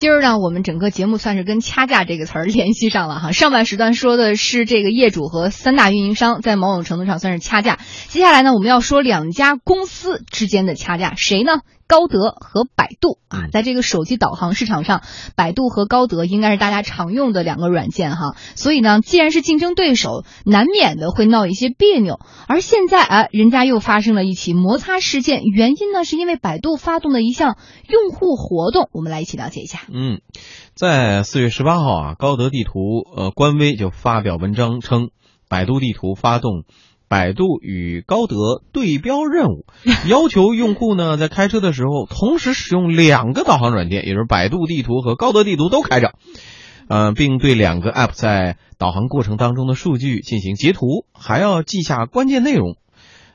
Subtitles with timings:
[0.00, 3.32] 今儿呢，我们整个节目算是跟“掐架”这个词儿联系上了哈。
[3.32, 11.60] 上半时段说的是这个业主和三大运营商在某种程度上算是掐架，接下来呢，我们要说两家公司之间的掐架，谁呢？
[11.90, 15.02] 高德和百度啊，在这个手机导航市场上，
[15.34, 18.36] 百度和高德应该是大家常用的两个软件哈。
[18.54, 22.20] 所以呢，既然是竞争对手，难免的会闹一些别扭。
[22.46, 27.58] 而现在啊，人家又发生了一起摩擦事件，原因呢，是因为百度发动的一项
[27.88, 28.88] 用户活动。
[28.92, 29.80] 我们来一起了解一下。
[29.92, 30.20] 嗯，
[30.76, 35.08] 在四月十八号啊，高德地图呃官微就发表文章称，
[35.48, 36.62] 百度地图发动。
[37.10, 39.66] 百度与高德对标任务，
[40.08, 46.14] 要求用户呢在开车的时候同时使用两个导航软件，也就是百度地图和高德地图都开着，
[46.88, 52.76] 呃，并对两个 App 在导航过程当中的数据进行截图，还要记下关键内容，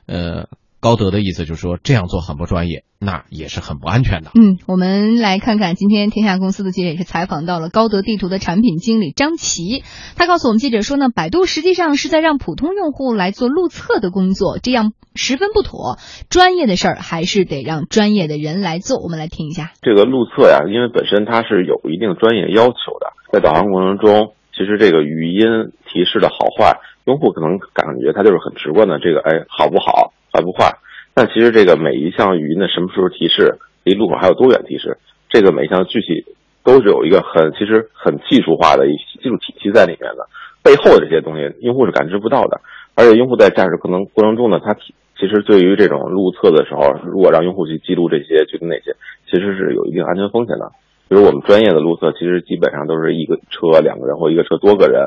[0.06, 0.48] 呃。
[0.80, 4.30] 高德的意思就是说这样做很不专业，那也是很不安全的。
[4.34, 9.82] 嗯，我们来看看今天天下公司的记者也是采访到了高德地图的产品经理张琪，
[10.16, 15.98] 他告诉我们记者说呢，百度实际上是在让普通用户来做路测的工作，这样十分不妥。
[16.28, 19.02] 专业的事儿还是得让专业的人来做。
[19.02, 30.12] 我们来听一下这个路测呀，因为本身它是有一定专业要求的，在导航过程中，其实这个语音提示的好坏，用户可能感觉它就是很直观的，这个哎好不好？
[30.36, 30.76] 还不坏？
[31.14, 34.98] 但其实这个每一项语音的什么时候提示，离路口还有多远提示，
[35.30, 36.26] 这个每一项具体
[36.62, 40.28] 都是有一个很其实很技术化的一些技术体系在里面的。
[40.62, 42.60] 背后的这些东西，用户是感知不到的。
[42.94, 48.94] 而且用户在驾驶可能过程中呢，他其实对于这种路测的时候，如果让用户去记录这些具体哪些，
[49.30, 50.70] 其实是有一定安全风险的。
[51.08, 55.00] 比如我们专业的路测，其实基本上都是一个车两个人或一个车多个人，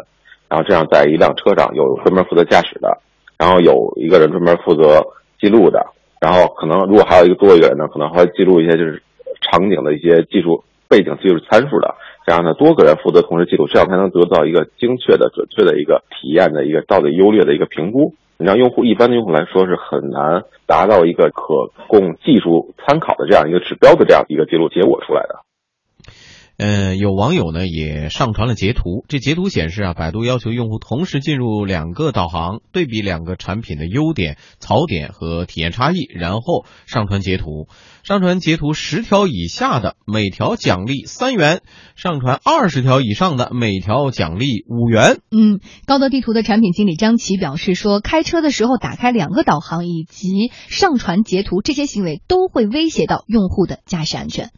[0.47, 2.97] 然后这样在一辆车上有专门负责驾驶的，
[3.37, 5.05] 然后有一个人专门负责。
[5.39, 5.87] 记录的，
[6.19, 9.01] 然后可能如果还有一个多一个人呢，可能还会记录一些就是
[9.41, 18.13] 场景的一些技术背景技术参数的，这样呢多个人负责同时记录，这样才能得到一个精确的、准确的一个体验的一个到底优劣的一个评估。
[18.37, 25.39] 你让用户一般的用户来说是很难达到一个可供技术参考的这样一个指标的这样一个记录结果出来的。
[26.61, 37.69] 嗯，有网友呢也上传了截图，这截图显示啊，百度要求用户同时进入两个导航，对比两个产品的优点、槽点和体验差异，然后上传截图。
[38.03, 41.59] 上传截图十条以下的，每条奖励三元；
[41.95, 45.21] 上传二十条以上的，每条奖励五元。
[45.31, 54.51] 嗯，高德地图的产品经理张琪表示说，开车的时候打开两个导航以及上传截图这些行为，都会威胁到用户的驾驶安全。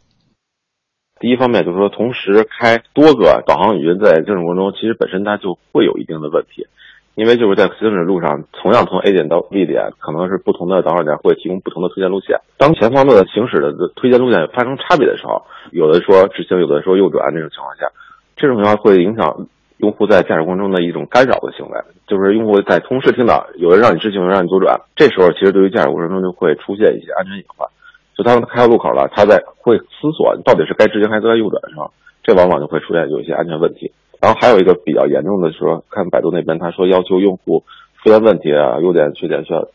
[1.22, 6.66] 第一方面就是说，同时开多个导航语音在行驶过程中，其实本身它就会有一定的问题，
[7.14, 12.40] 因为就是在行驶路上，同样从 A 点到 B 点，可能是不同的导航点会提供不同的推荐路线。
[12.58, 17.86] 当前方的行驶的推荐路线发生差别的时候，有的说直行，有的说右转，这种情况下，
[18.34, 19.46] 这种情况会影响
[19.76, 21.78] 用户在驾驶过程中的一种干扰的行为，
[22.08, 27.68] 就是用户在同时听到有人让你直行，有人让你左转，这时候其实对于驾驶过程中就会出现一些安全隐患。
[28.16, 31.90] 就当他开到路口了，他在会思索到底是该直行还是该右转是吧，
[32.22, 33.92] 这往往就会出现有一些安全问题。
[34.20, 37.64] 然后还有一个比较严重的，说看百度那边他说要求用户
[38.02, 39.66] 出现问题啊、优点缺点需要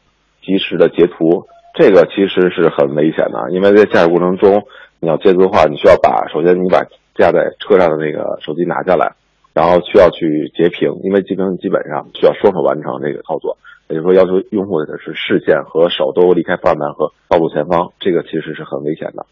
[0.41, 4.63] 及时的截图，这个其实是很危险的，因为在驾驶过程中
[4.99, 6.81] 你要截图的话，你需要把首先你把
[7.15, 9.11] 架在车上的那个手机拿下来，
[9.53, 13.57] 然后需要去截屏，因为截屏基本上需要双手完成这个操作。
[13.89, 19.25] 也就是说，要求用户的是视线和手都离开方向盘和道路前方，这个其实是很危险的。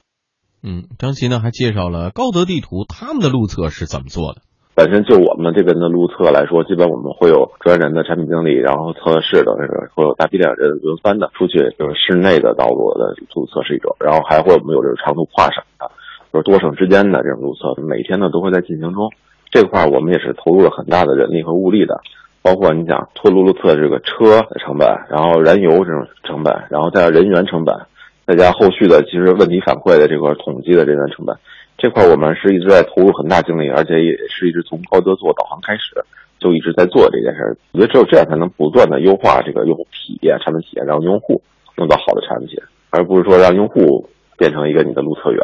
[0.64, 4.42] 嗯，张琪呢还介绍了高德地图他们的路测是怎么做的。
[4.76, 15.92] 本身就我们这边的路测来说，基本我们会有专人的产品经理，然后测试的那个会有大批量人轮番的出去，就是室内的道路的路测是一种，然后还会我们有这个长途跨省的，
[16.34, 19.12] 就是多省之间的这种路测，每天呢都会在进行中。
[19.50, 22.02] 这块我们也是投入了很大的人力和物力的。
[22.46, 27.76] 包括你讲托路路测这个车的成本，然后燃油这种成本，然后再人员成本，
[28.28, 31.36] 再加后续的其实问题反馈的这块统计的人员成本，
[31.76, 36.06] 这块我们是一直在投入很大精力，而且也是一直从高德做导航开始，
[36.38, 37.58] 就一直在做这件事。
[37.72, 41.42] 我觉得只有这样才能不断的优化这个用户体验、产品体验，让用户
[41.80, 42.60] 用到好的产品，
[42.92, 44.08] 而不是说让用户
[44.38, 45.42] 变成一个你的路测员。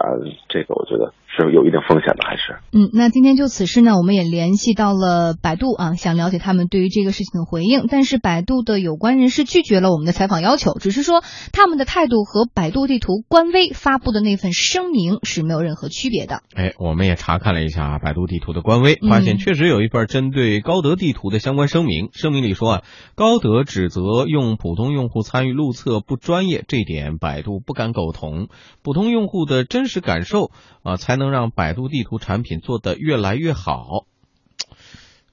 [0.47, 1.11] 这个我觉得。
[1.33, 7.85] 是有一定风险的，还是嗯，那今天就此事呢，我们也联系到了百度啊，想了解他们对于这个事情的回应。
[7.87, 11.23] 但是百度的有关人士拒绝了我们的采访要求，只是说
[11.53, 16.41] 他们的态度和百度地图官微发布的那份声明是没有任何区别的。
[16.53, 22.09] 哎，我们也查看了一下百度地图的官微，发现确实有一份针对高德地图的相关声明。
[22.11, 22.81] 声明里说啊，
[23.15, 28.49] 高德指责用普通用户参与路测不专业，这点百度不敢苟同。
[28.83, 30.51] 普通用户的真实感受
[30.83, 31.20] 啊，才能。
[31.21, 34.05] 能让百度地图产品做得越来越好？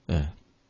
[0.07, 0.29] 嗯。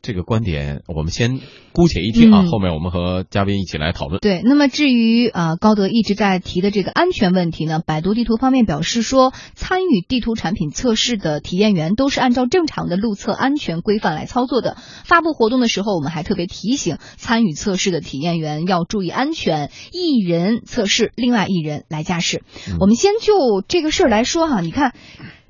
[0.09, 1.39] 这个观点我们先
[1.71, 4.19] 姑且一听啊，后面我们和嘉宾一起来讨论。
[4.21, 14.77] 对，那么至于啊高德一直在提的这个安全问题呢，百度地图方面表示说，参与地图产品测试的体验员都是按照正常的路测安全规范来操作的。
[15.05, 22.41] 发布活动的时候，我们还特别提醒参与测试的体验员要注意安全，一人测试，另外一人来驾驶。
[22.79, 24.95] 我们先就这个事儿来说哈，你看。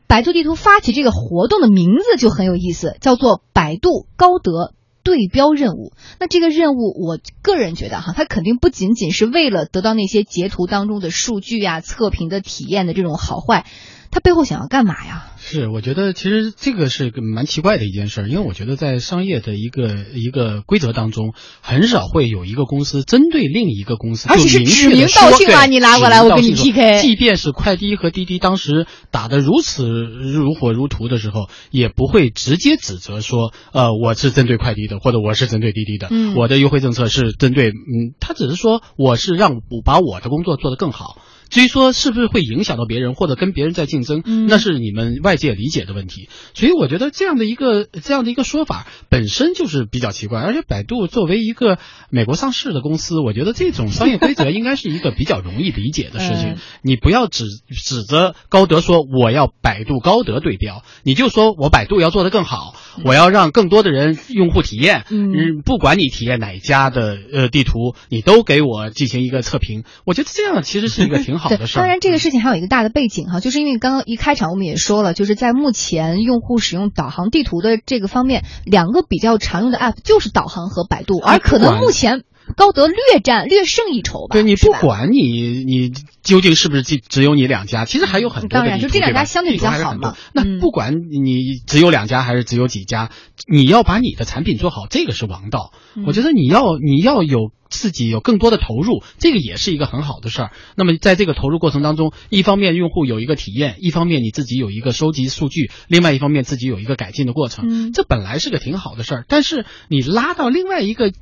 [0.10, 4.74] 百度地图发起这个活动的名字就很有意思，叫做“百度高德
[5.04, 5.94] 对标任务”。
[6.20, 13.68] 那这个任务，我个人觉得哈，它肯定不仅仅是为了得到那些截图当中的数据呀、测评的体验的这种好坏，
[14.12, 15.26] 它背后想要干嘛呀？
[15.38, 27.02] 是，我觉得其实这个是个蛮奇怪的一件事，因为我觉得在商业的一个一个规则当中，很少会有一个公司针对另一个公司，而且是指名道姓啊，你拉过来我跟你 PK。
[27.02, 41.18] 即便是快滴和滴滴当时打得如此如火如荼的时候，也不会直接指责说，呃，我是针对快滴的，或者我是针对滴滴的，嗯我的优惠政策是针对，嗯，他只是说我是让我把我的工作做得更好。
[41.50, 46.30] 至于说是不是会影响到别人，或者跟别人在竞争，那是你们外界理解的问题。
[46.54, 50.40] 所以我觉得这样的一个这样的一个说法本身就是比较奇怪。
[50.42, 51.80] 而且百度作为一个
[52.12, 56.58] 美国上市的公司，我觉得这种商业规则应该是一个比较容易理解的事情。
[56.84, 65.04] 你不要指指着高德说我要百度高德对标，你就说我百度要做得更好，我要让更多的人用户体验。
[65.10, 69.84] 嗯，不管你体验哪家的呃地图，你都给我进行一个测评。
[70.06, 71.39] 我觉得这样其实是一个挺。
[71.39, 82.24] 好的事当然，这个事情还有一个大的背景哈，就是因为刚刚一开场我们也说了，就是在目前用户使用导航地图的这个方面，两个比较常用的 app 就是导航和百度，而可能目前
[82.56, 84.34] 高德略占略胜一筹吧。
[84.34, 85.92] 对你不管你你
[86.22, 88.50] 究竟是不是只只有你两家，其实还有很多。
[88.50, 90.16] 当然，就这两家相对比较好嘛。
[90.34, 93.10] 那不管你只有两家还是只有几家，
[93.48, 95.72] 你要把你的产品做好，这个是王道。
[96.06, 97.52] 我觉得你要你要有。
[97.70, 100.52] 自己有更多的投入，这个也是一个很好的事儿。
[100.76, 109.26] 那么在这个投入过程当中，一方面用户有一个体验，一方面你自己有一个收集数据，另外一方面自己有一个改进的过程，这本来是个挺好的事儿。
[109.28, 111.14] 但是你拉到另外一个。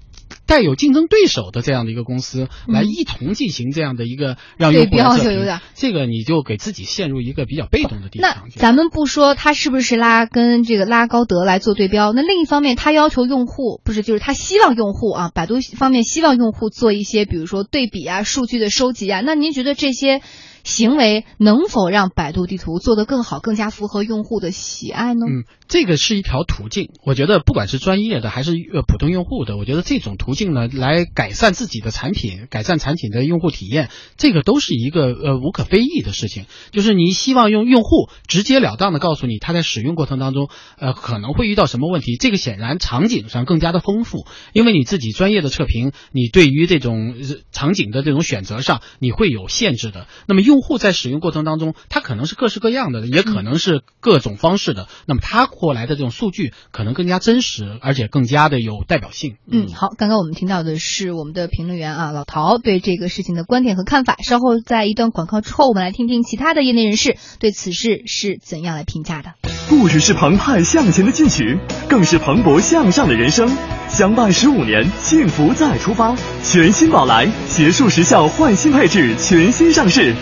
[0.45, 8.43] 带有竞争对手的这样的一个公司来一同进行这样的一个让用户测评，这个你就给自己陷入一个比较被动的地方。
[8.45, 20.21] 那咱们不说他是不是拉跟这个拉高德来做对标，那另一方面他要求用户不是就是他希望用户啊，百度方面希望用户做一些比如说对比啊、数据的收集啊，那您觉得这些？
[20.67, 25.25] 行为能否让百度地图做得更好，更加符合用户的喜爱呢？
[25.25, 26.89] 嗯，这个是一条途径。
[27.05, 36.45] 我觉得不管是专业的还是呃普通用户的，我觉得这种途径呢，来改善自己的产品，改善产品的用户体验，这个都是一个呃无可非议的事情。
[36.71, 47.15] 就是你希望用用户直截了当的告诉你他在使用过程当中呃可能会遇到什么问题，这个显然场景上更加的丰富，因为你自己专业的测评，你对于这种
[47.53, 50.07] 场景的这种选择上你会有限制的。
[50.27, 54.87] 那么用用户在使用过程当中，他可能是各式各样的，也可能是各种方式的。
[55.05, 59.35] 那么他过来的这种数据可能更加真实，而且更加的有代表性。
[59.47, 64.17] 嗯，好，刚刚我们听到的是我们的评论员啊老陶对这个事情的观点和看法。
[64.23, 69.33] 稍后在一段广告之后，我们来听听其他的业内人士对此事是怎样来评价的。
[69.69, 73.55] 不只是澎湃向前的进取，更是蓬勃向上的人生。
[73.89, 76.15] 相伴十五年，幸福再出发。
[76.43, 80.13] 全新宝来结束时效换新配置，全新上市。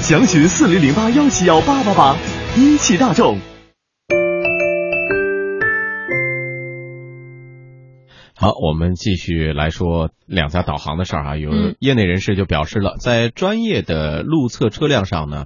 [0.00, 2.16] 详询四零零八幺七幺八八八，
[2.56, 3.38] 一汽大众。
[8.34, 11.36] 好，我们继续来说两家导航的事儿啊。
[11.36, 15.44] 有业内人士就表示了，在专业的路测车辆上呢。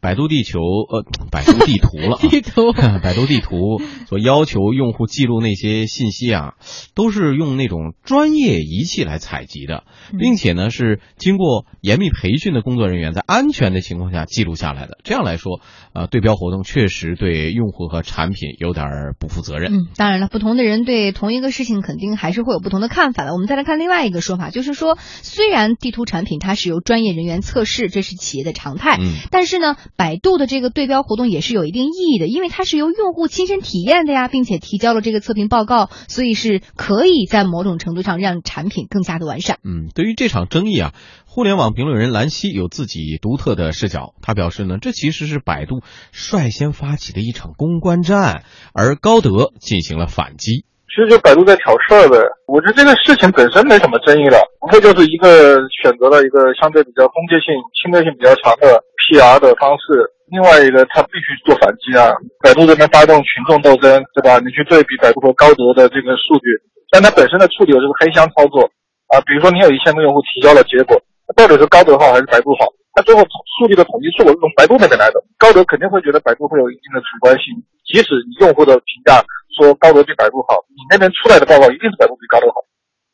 [0.00, 2.16] 百度地球，呃，百度地图了。
[2.30, 6.54] 地图， 百度地图所要求用户记录那些信息啊，
[6.94, 9.84] 都是用那种专业仪器来采集的，
[10.18, 14.98] 并且呢是经过严密培训的工作人员在安全的情况下记录下来的。
[15.04, 15.60] 这样来说，
[15.92, 18.86] 呃，对标活动确实对用户和产品有点
[19.18, 19.72] 不负责任。
[19.74, 23.32] 嗯，当然了，不同的人对同一个事情肯定还是会有不同的看法的。
[23.34, 29.76] 我们再来看另外一个说法，就是说，虽然地图产品它是由专业人员测试，这是企业的常态，嗯，但是呢。
[29.96, 39.58] 百度的这个对标活动也是有一定意义的，因为它是由用户亲身体验的呀，并且提交了这个测评报告，所以是可以在某种程度上让产品更加的完善。
[39.64, 40.92] 嗯，对于这场争议啊，
[41.26, 44.14] 互联网评论人兰溪有自己独特的视角。
[44.22, 45.80] 他表示呢，这其实是百度
[46.12, 50.64] 率先发起的一场公关战，而高德进行了反击。
[50.90, 52.18] 其实就百度在挑事儿呗，
[52.50, 62.14] 我觉得这个事情本身没什么争议的，无非就是一个选择了一个相对比较攻击性、侵略性比较强的 PR 的方式另外一个他必须做反击啊。
[62.38, 64.38] 百度这边发动群众斗争，对吧？
[64.38, 66.46] 你去对比百度和高德的这个数据，
[66.94, 68.62] 但它本身的处理有这个黑箱操作
[69.10, 69.18] 啊。
[69.26, 70.94] 比如说你有一千个用户提交了结果，
[71.34, 72.70] 到底是高德好还是百度好？
[72.94, 73.26] 它最后
[73.58, 77.50] 数据的统计是我从百度那边来的，高德肯定会觉得百度会有一定的主观性，
[77.82, 79.18] 即使你用户的评价
[79.58, 82.62] 说高德比百度好，你那边出来的报告一定是百度比高德好。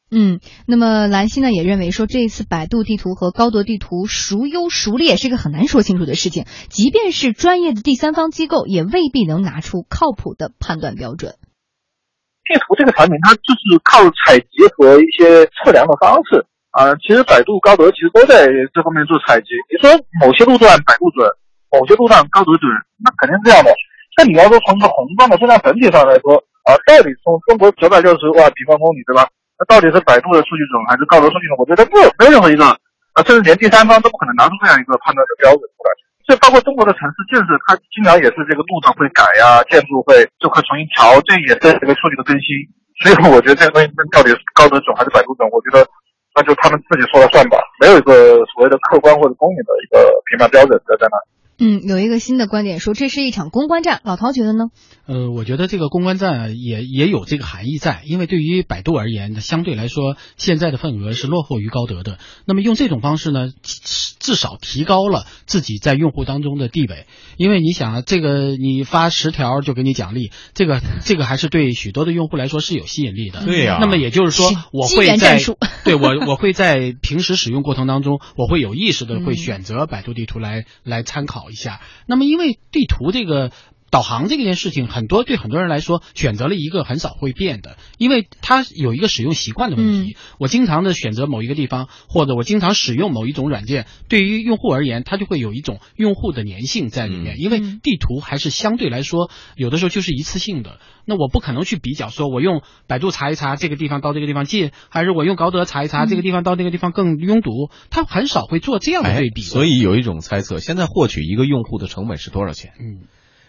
[0.09, 11.35] 嗯，那么兰溪呢也认为说，这一次百度地图和高德地图孰优孰劣是一个很难说清楚的事情，即便是专业的第三方机构，也未必能拿出靠谱的判断标准。
[12.47, 16.95] 地图这个产品，它就是靠采集和一些测量的方式啊。
[17.03, 19.59] 其实百度、高德其实都在这方面做采集。
[19.67, 19.91] 你说
[20.23, 21.27] 某些路段百度准，
[21.75, 22.71] 某些路段高德准，
[23.03, 23.75] 那肯定是这样的。
[24.17, 29.27] 那你要说从一个宏观的质量整体上来说啊，到底从中国九百六十万平方公里，对吧？
[29.57, 31.57] 那到底是百度的数据准还是高德数据准？
[31.57, 32.65] 我觉得没有没有任何一个，
[33.17, 35.91] 啊，甚至连第三方都不可能拿出这样一个判断的标准出来。
[36.27, 42.53] 这包括中国的城市建设，它经常也是这个路段会改呀，建筑会就会重新调，这也是这个数据的更新。
[43.01, 45.47] 所以我觉得这个东西到底是高德准还是百度准？
[45.49, 45.87] 我觉得
[46.35, 51.17] 那就他们自己说了算吧，没有一个所谓的客观或者公允的一个评判标准在在那。
[51.59, 54.67] 嗯，有一个新的观点说这是一场公关战，老陶觉得呢？
[55.07, 62.19] 呃，我觉得这个公关战也也有这个含义在，因为对于百度而言，相对来说现在的份额是落后于高德的。
[62.45, 63.49] 那么用这种方式呢，
[64.27, 67.07] 至少提高了自己在用户当中的地位。
[67.37, 73.45] 因为你想啊，这个你发十条就给你奖励，这个这个还是对许多的用户来说是有吸引力的。
[73.45, 73.79] 对呀。
[73.81, 75.39] 那么也就是说，我会在
[75.85, 81.37] 对我我会在平时使用过程当中，我会有意识的会选择百度地图来来参考。
[81.49, 83.53] 一下，那么因为地图这个
[83.91, 90.17] 导航这件事情，很多对很多人来说，选择了一个很少会变的，因为它有一个使用习惯的问题。
[90.39, 97.37] 我经常的选择某一个地方，或者我经常使用某一种软件，对于用户而言，它就会有一种用户的粘性在里面。
[97.39, 100.79] 因为地图还是相对来说，有的时候就是一次性的。
[101.05, 109.43] 那我不可能去比较，说我用百度查一查这个地方到这个地方近，还是我用高德查一查这个地方到那个地方更拥堵，他很少会做这样的对比。
[109.43, 112.73] 所以有一种猜测，现在获取一个用户的成本是多少钱？
[112.81, 113.07] 嗯。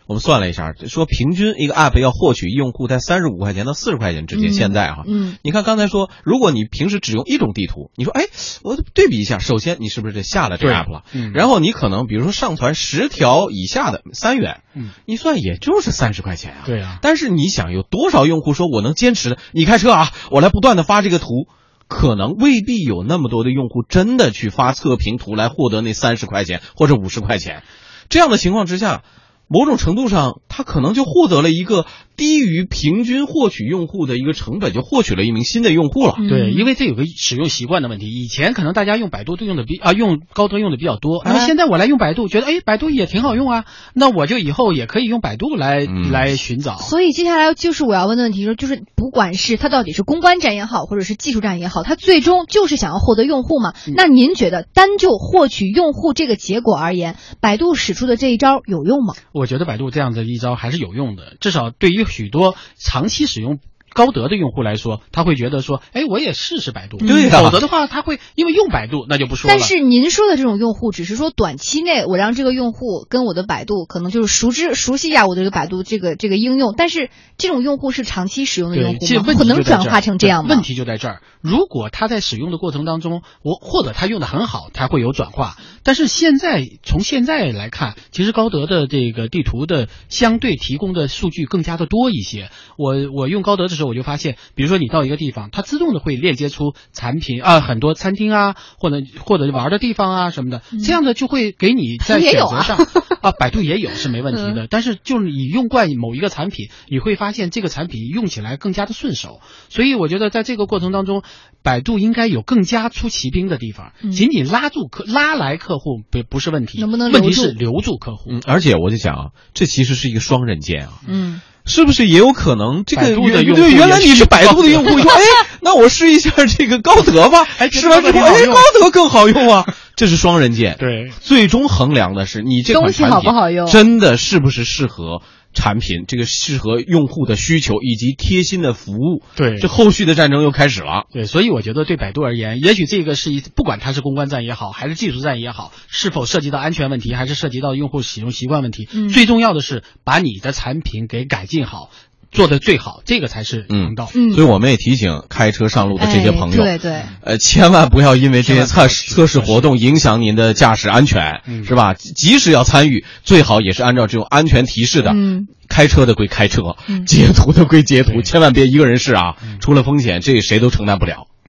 [0.07, 4.53] 我们算了一下，说平均一个 app 要获取用户在三十五块钱到四十块钱之间。
[4.53, 8.23] 现在哈，嗯，你看刚才说，如果你平时只用一种地图，你说，哎，
[8.63, 11.03] 我对比一下，首先你是不是得下了这 app 了？
[11.11, 16.63] 嗯，然后你可能比如说上传十条以下的三元，嗯，你算也就是三十块钱啊。
[16.65, 19.37] 对啊，但是你想有多少用户说我能坚持的？
[19.51, 21.47] 你开车啊，我来不断的发这个图，
[21.89, 27.61] 可能未必有那么多的用户真的去发测评图来获得那三十块钱或者五十块钱。
[28.07, 29.03] 这样的情况之下。
[29.47, 31.85] 某种程度上，他可能就获得了一个。
[32.17, 36.15] 低于平均获取用户的一个成本，就获取了一名新的用户了。
[36.27, 38.07] 对，因为这有个使用习惯的问题。
[38.07, 46.77] 以前可能大家用百度都用的比啊用高德用的比较多，那么现在我来用百度，觉得哎百度也挺好用啊，那我就以后也可以用百度来来寻找。
[46.77, 53.73] 所以接下来就是我要问的问题，说就是不管是它到底是公关战也好，或者是技术战也好，它最终就是想要获得用户嘛？
[53.95, 59.13] 那您觉得单就获取用户这个结果而言，百度使出的这一招有用吗？
[59.33, 62.07] 我觉得百度这样的一招还是有用的，至少对于。
[62.07, 63.59] 许多长期使用
[63.93, 66.97] 高德的用户来说，他会觉得说，哎，我也试试百度。
[66.97, 69.55] 对，否则的话，他会因为用百度，那就不说了。
[69.57, 76.73] 但是您说的这种用户，只是说短期内我让这个用户跟我的百度可能就是熟知、熟悉一下我的这个百度这个这个应用。
[76.77, 79.33] 但是这种用户是长期使用的用户吗？
[79.33, 80.49] 可能转化成这样吗？
[80.49, 81.21] 问题就在这儿。
[81.41, 85.55] 如果他在使用的过程当中，我或者他用的很好，他会有转化。
[85.83, 92.49] 但是现在从现在来看，其实高德的这个地图的相对提供的数据更加的多一些。
[92.77, 102.77] 我我用高德的时候，我就发现，比如说你到一个地方，它自动的会链接出产品啊，很多餐厅啊，或者或者玩的地方啊什么的，这样的就会给你在选择上
[103.21, 104.67] 啊，百度也有是没问题的。
[104.69, 109.39] 但是就是你用惯某一个产品，你会发现这个产品用起来更加的顺手。
[109.69, 111.23] 所以我觉得在这个过程当中，
[111.63, 118.31] 百度应该有更加出奇兵的地方，仅仅拉住客拉来客户不不是问题，能不能问题是留住客户？
[118.31, 120.93] 嗯，而且我就想啊，这其实是一个双刃剑啊。
[121.07, 121.41] 嗯。
[121.67, 125.21] 是不是也有可能这个对原来你是百度的用户，说哎，
[125.61, 127.45] 那我试一下这个高德吧。
[127.71, 129.65] 试完之后，哎，高德更好用啊。
[129.95, 130.75] 这是双刃剑。
[130.77, 133.31] 对，最终衡量的是你这款产品
[133.67, 135.21] 真的是不是适合。
[135.57, 141.07] 产品这个适合用户的需求以及贴心的服务，对，这后续的战争又开始了。
[141.11, 151.89] 对，所以我觉得对百度而言，也许这个是一不管它是公关战也好，还是技术战也好，是否涉及到安全问题，还是涉及到用户使用习惯问题，最重要的是把你的产品给改进好。
[152.31, 154.09] 做的最好，这个才是王道。
[154.13, 161.93] 嗯，所以我们也提醒开车上路的这些朋友，对对，呃，千万不要因为这些测测试活动影响您的驾驶安全，是吧？
[161.93, 165.11] 即使要参与，最好也是按照这种安全提示的。
[165.13, 169.35] 嗯，开车的归开车，截图的归截图，千万别一个人试啊！
[169.59, 171.27] 出了风险，这谁都承担不了。